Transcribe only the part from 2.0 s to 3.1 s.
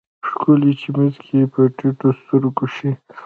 سترګو شي